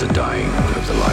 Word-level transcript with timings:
the 0.00 0.06
dying 0.14 0.46
of 0.46 0.86
the 0.86 0.94
light. 0.94 1.09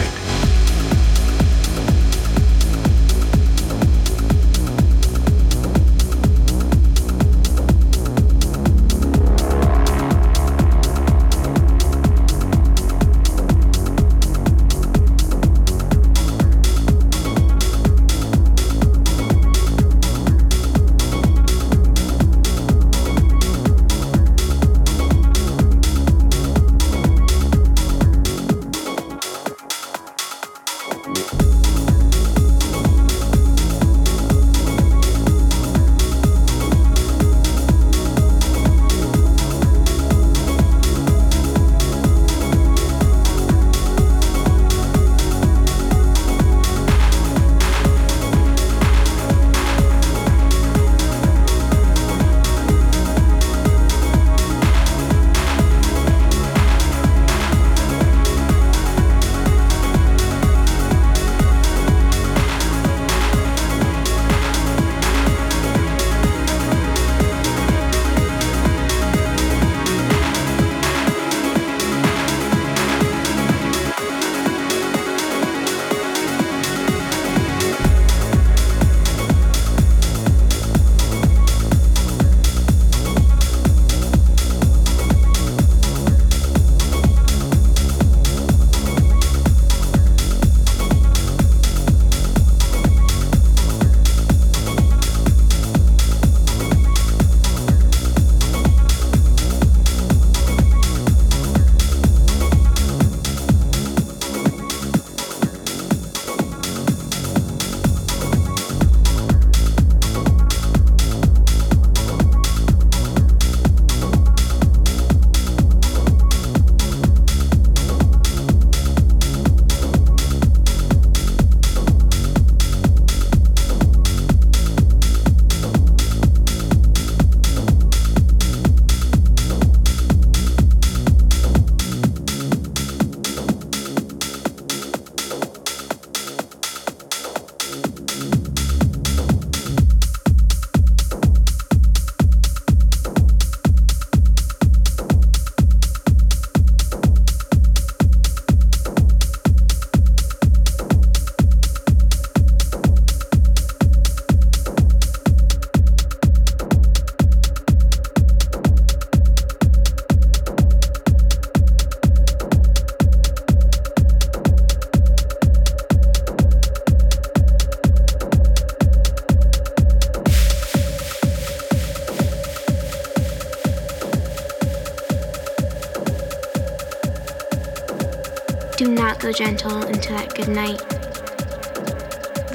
so 179.28 179.32
gentle 179.32 179.82
into 179.82 180.08
that 180.10 180.34
good 180.34 180.48
night. 180.48 180.80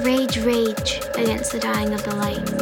Rage, 0.04 0.38
rage 0.40 1.02
against 1.16 1.52
the 1.52 1.60
dying 1.60 1.94
of 1.94 2.04
the 2.04 2.16
light. 2.16 2.53